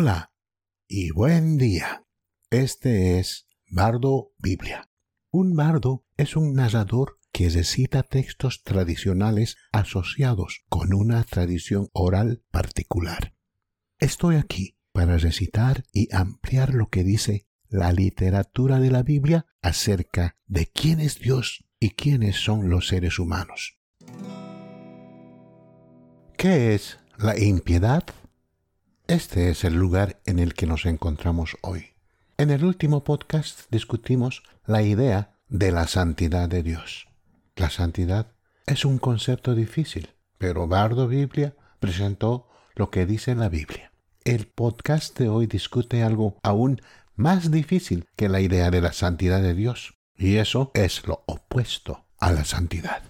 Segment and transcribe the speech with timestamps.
[0.00, 0.32] Hola
[0.86, 2.04] y buen día.
[2.50, 4.88] Este es Bardo Biblia.
[5.32, 13.34] Un bardo es un narrador que recita textos tradicionales asociados con una tradición oral particular.
[13.98, 20.36] Estoy aquí para recitar y ampliar lo que dice la literatura de la Biblia acerca
[20.46, 23.80] de quién es Dios y quiénes son los seres humanos.
[26.36, 28.04] ¿Qué es la impiedad?
[29.08, 31.94] Este es el lugar en el que nos encontramos hoy.
[32.36, 37.08] En el último podcast discutimos la idea de la santidad de Dios.
[37.56, 38.34] La santidad
[38.66, 43.92] es un concepto difícil, pero Bardo Biblia presentó lo que dice la Biblia.
[44.24, 46.82] El podcast de hoy discute algo aún
[47.16, 52.04] más difícil que la idea de la santidad de Dios, y eso es lo opuesto
[52.18, 53.04] a la santidad.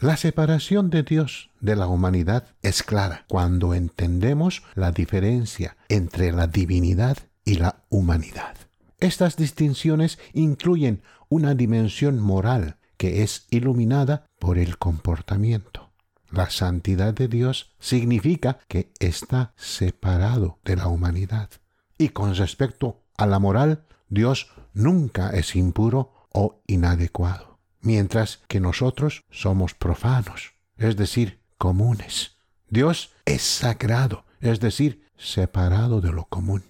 [0.00, 6.46] La separación de Dios de la humanidad es clara cuando entendemos la diferencia entre la
[6.46, 7.16] divinidad
[7.46, 8.58] y la humanidad.
[9.00, 15.88] Estas distinciones incluyen una dimensión moral que es iluminada por el comportamiento.
[16.30, 21.48] La santidad de Dios significa que está separado de la humanidad.
[21.96, 27.45] Y con respecto a la moral, Dios nunca es impuro o inadecuado
[27.80, 32.36] mientras que nosotros somos profanos, es decir, comunes.
[32.68, 36.64] Dios es sagrado, es decir, separado de lo común.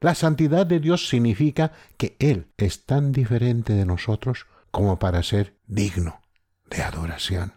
[0.00, 5.56] La santidad de Dios significa que Él es tan diferente de nosotros como para ser
[5.66, 6.20] digno
[6.70, 7.54] de adoración.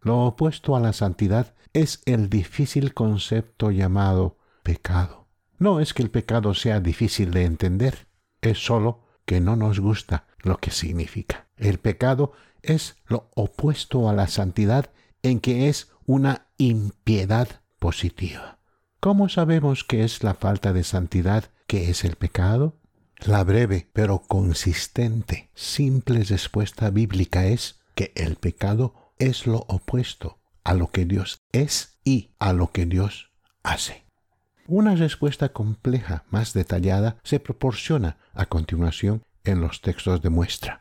[0.00, 5.28] Lo opuesto a la santidad es el difícil concepto llamado pecado.
[5.58, 8.06] No es que el pecado sea difícil de entender,
[8.40, 11.46] es sólo que no nos gusta lo que significa.
[11.62, 12.32] El pecado
[12.62, 14.90] es lo opuesto a la santidad
[15.22, 18.58] en que es una impiedad positiva.
[18.98, 22.80] ¿Cómo sabemos que es la falta de santidad que es el pecado?
[23.20, 30.74] La breve pero consistente, simple respuesta bíblica es que el pecado es lo opuesto a
[30.74, 33.30] lo que Dios es y a lo que Dios
[33.62, 34.04] hace.
[34.66, 40.80] Una respuesta compleja más detallada se proporciona a continuación en los textos de muestra.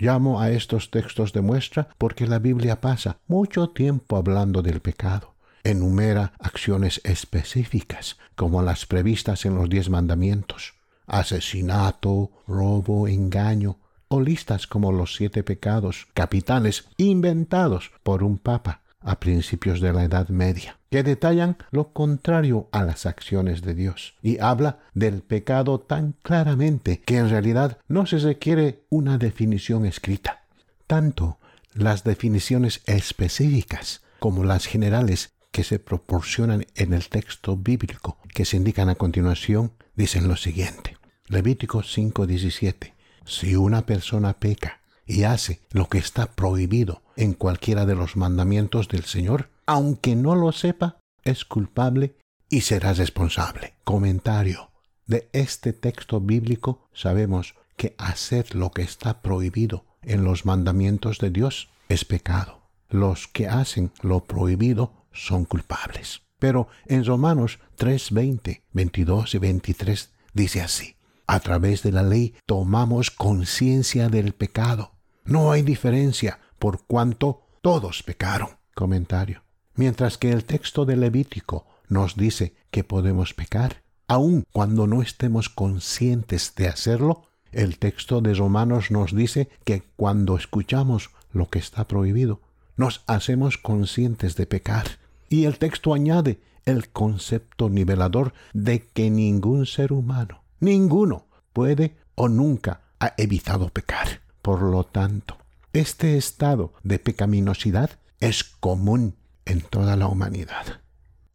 [0.00, 5.34] Llamo a estos textos de muestra porque la Biblia pasa mucho tiempo hablando del pecado.
[5.62, 10.72] Enumera acciones específicas, como las previstas en los diez mandamientos,
[11.06, 13.76] asesinato, robo, engaño,
[14.08, 20.04] o listas como los siete pecados capitales inventados por un papa a principios de la
[20.04, 25.78] Edad Media, que detallan lo contrario a las acciones de Dios y habla del pecado
[25.80, 30.44] tan claramente que en realidad no se requiere una definición escrita.
[30.86, 31.38] Tanto
[31.72, 38.56] las definiciones específicas como las generales que se proporcionan en el texto bíblico que se
[38.56, 40.96] indican a continuación dicen lo siguiente.
[41.26, 42.94] Levítico 5:17.
[43.24, 48.88] Si una persona peca y hace lo que está prohibido en cualquiera de los mandamientos
[48.88, 52.16] del Señor, aunque no lo sepa, es culpable
[52.48, 53.74] y será responsable.
[53.84, 54.72] Comentario.
[55.06, 61.30] De este texto bíblico sabemos que hacer lo que está prohibido en los mandamientos de
[61.30, 62.62] Dios es pecado.
[62.88, 66.22] Los que hacen lo prohibido son culpables.
[66.40, 70.96] Pero en Romanos 3, 20, 22 y 23 dice así,
[71.28, 74.94] a través de la ley tomamos conciencia del pecado
[75.24, 78.58] no hay diferencia por cuanto todos pecaron.
[78.74, 79.44] Comentario.
[79.80, 85.48] Mientras que el texto de Levítico nos dice que podemos pecar, aun cuando no estemos
[85.48, 91.88] conscientes de hacerlo, el texto de Romanos nos dice que cuando escuchamos lo que está
[91.88, 92.42] prohibido,
[92.76, 94.98] nos hacemos conscientes de pecar.
[95.30, 101.24] Y el texto añade el concepto nivelador de que ningún ser humano, ninguno,
[101.54, 104.20] puede o nunca ha evitado pecar.
[104.42, 105.38] Por lo tanto,
[105.72, 109.14] este estado de pecaminosidad es común
[109.50, 110.80] en toda la humanidad.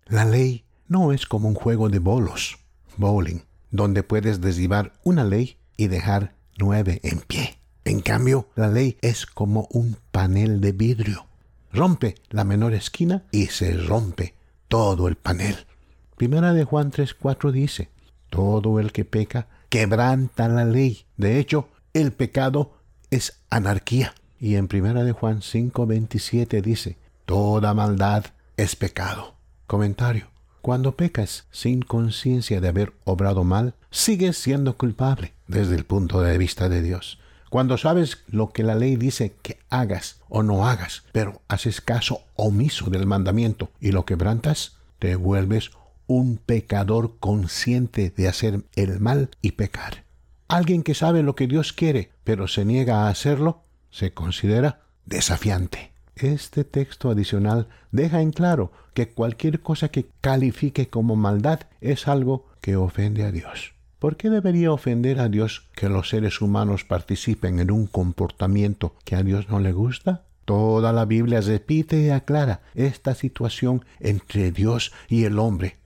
[0.06, 2.58] La ley no es como un juego de bolos,
[2.97, 3.41] bowling,
[3.72, 7.58] donde puedes deslibar una ley y dejar nueve en pie.
[7.84, 11.28] En cambio, la ley es como un panel de vidrio.
[11.73, 14.34] Rompe la menor esquina y se rompe
[14.70, 15.56] todo el panel.
[16.16, 17.90] Primera de Juan 3:4 dice,
[18.29, 21.06] todo el que peca quebranta la ley.
[21.17, 22.78] De hecho, el pecado
[23.12, 24.16] es anarquía.
[24.40, 28.26] Y en primera de Juan 5:27 dice, toda maldad
[28.58, 29.36] es pecado.
[29.68, 30.28] Comentario.
[30.62, 36.38] Cuando pecas sin conciencia de haber obrado mal, sigues siendo culpable desde el punto de
[36.38, 37.20] vista de Dios.
[37.50, 42.22] Cuando sabes lo que la ley dice que hagas o no hagas, pero haces caso
[42.36, 45.72] omiso del mandamiento y lo quebrantas, te vuelves
[46.08, 50.04] un pecador consciente de hacer el mal y pecar.
[50.48, 55.95] Alguien que sabe lo que Dios quiere, pero se niega a hacerlo, se considera desafiante.
[56.16, 62.47] Este texto adicional deja en claro que cualquier cosa que califique como maldad es algo
[62.62, 63.73] que ofende a Dios.
[64.00, 69.16] ¿Por qué debería ofender a Dios que los seres humanos participen en un comportamiento que
[69.16, 70.23] a Dios no le gusta?
[70.46, 75.78] Toda la Biblia repite y aclara esta situación entre Dios y el hombre.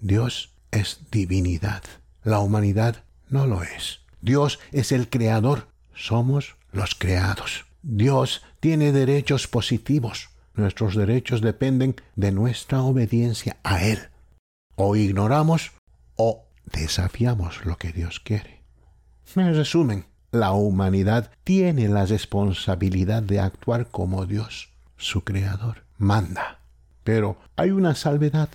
[0.00, 1.82] Dios es divinidad.
[2.22, 4.00] La humanidad no lo es.
[4.20, 5.68] Dios es el creador.
[5.94, 7.64] Somos los creados.
[7.82, 10.30] Dios tiene derechos positivos.
[10.54, 13.98] Nuestros derechos dependen de nuestra obediencia a Él.
[14.76, 15.72] O ignoramos
[16.16, 18.62] o desafiamos lo que Dios quiere.
[19.34, 26.60] En resumen, la humanidad tiene la responsabilidad de actuar como Dios, su creador, manda.
[27.02, 28.48] Pero hay una salvedad.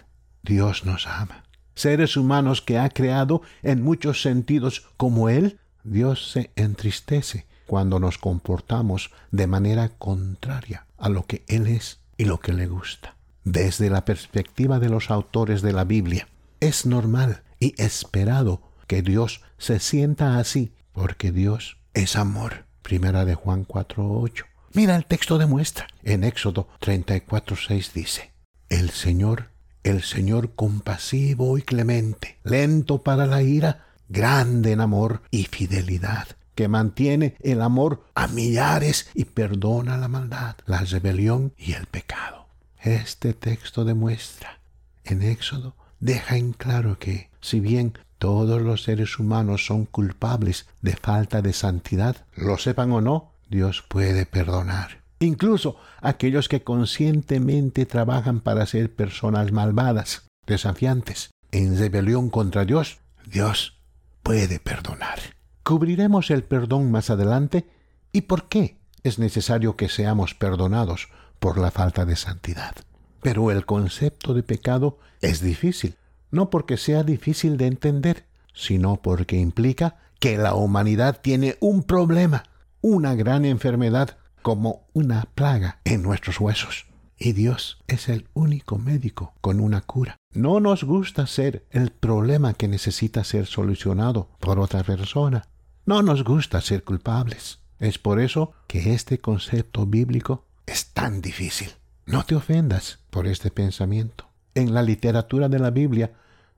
[0.44, 1.44] Dios nos ama.
[1.75, 8.17] Seres humanos que ha creado en muchos sentidos como Él, Dios se entristece cuando nos
[8.17, 13.15] comportamos de manera contraria a lo que Él es y lo que le gusta.
[13.43, 16.27] Desde la perspectiva de los autores de la Biblia,
[16.59, 22.65] es normal y esperado que Dios se sienta así porque Dios es amor.
[22.81, 24.45] Primera de Juan 4.8.
[24.73, 25.87] Mira el texto demuestra.
[26.03, 28.31] En Éxodo 34.6 dice,
[28.69, 29.49] El Señor,
[29.83, 36.27] el Señor compasivo y clemente, lento para la ira, grande en amor y fidelidad,
[36.57, 42.48] que mantiene el amor a millares y perdona la maldad, la rebelión y el pecado.
[42.81, 44.59] Este texto demuestra,
[45.04, 50.95] en Éxodo, deja en claro que, si bien todos los seres humanos son culpables de
[50.95, 55.03] falta de santidad, lo sepan o no, Dios puede perdonar.
[55.19, 63.80] Incluso aquellos que conscientemente trabajan para ser personas malvadas, desafiantes, en rebelión contra Dios, Dios
[64.24, 65.37] puede perdonar.
[65.67, 67.67] Cubriremos el perdón más adelante
[68.13, 71.09] y por qué es necesario que seamos perdonados
[71.39, 72.73] por la falta de santidad.
[73.21, 75.97] Pero el concepto de pecado es difícil
[76.31, 82.43] no porque sea difícil de entender, sino porque implica que la humanidad tiene un problema,
[82.81, 86.85] una gran enfermedad, como una plaga en nuestros huesos.
[87.19, 90.17] Y Dios es el único médico con una cura.
[90.33, 95.43] No nos gusta ser el problema que necesita ser solucionado por otra persona.
[95.88, 97.60] No nos gusta ser culpables.
[97.80, 101.72] Es por eso que este concepto bíblico es tan difícil.
[102.06, 106.12] No te ofendas por este pensamiento en la literatura de la Biblia,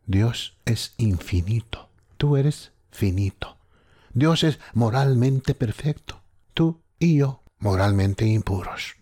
[0.07, 1.89] Dios es infinito.
[2.17, 3.57] Tú eres finito.
[4.13, 6.21] Dios es moralmente perfecto.
[6.53, 8.95] Tú y yo moralmente impuros.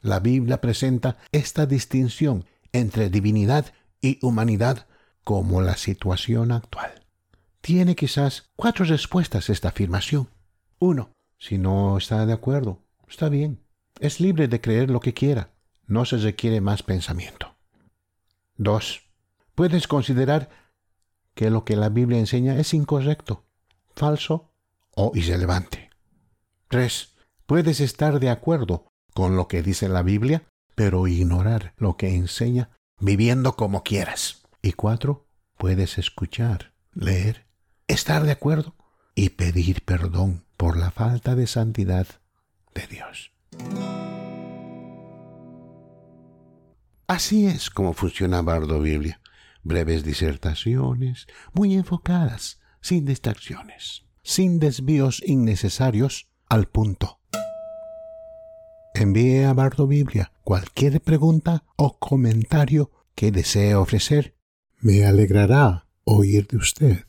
[0.00, 4.86] La Biblia presenta esta distinción entre divinidad y humanidad
[5.24, 7.05] como la situación actual.
[7.66, 10.30] Tiene quizás cuatro respuestas esta afirmación.
[10.78, 13.60] Uno, si no está de acuerdo, está bien.
[13.98, 15.50] Es libre de creer lo que quiera.
[15.84, 17.56] No se requiere más pensamiento.
[18.58, 19.02] 2.
[19.56, 20.48] Puedes considerar
[21.34, 23.42] que lo que la Biblia enseña es incorrecto,
[23.96, 24.52] falso
[24.94, 25.90] o irrelevante.
[26.68, 27.16] 3.
[27.46, 30.44] Puedes estar de acuerdo con lo que dice la Biblia,
[30.76, 32.70] pero ignorar lo que enseña
[33.00, 34.44] viviendo como quieras.
[34.62, 35.26] Y 4.
[35.58, 37.45] Puedes escuchar, leer,
[37.88, 38.74] estar de acuerdo
[39.14, 42.06] y pedir perdón por la falta de santidad
[42.74, 43.32] de Dios.
[47.06, 49.20] Así es como funciona Bardo Biblia.
[49.62, 57.20] Breves disertaciones, muy enfocadas, sin distracciones, sin desvíos innecesarios, al punto.
[58.94, 64.36] Envíe a Bardo Biblia cualquier pregunta o comentario que desee ofrecer.
[64.78, 67.05] Me alegrará oír de usted.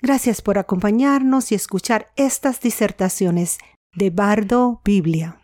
[0.00, 3.58] Gracias por acompañarnos y escuchar estas disertaciones
[3.94, 5.42] de Bardo Biblia.